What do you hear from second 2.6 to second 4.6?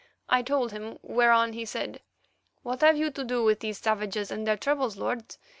"What have you to do with these savages and their